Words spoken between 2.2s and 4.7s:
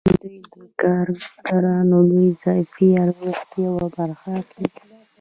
اضافي ارزښت یوه برخه اخلي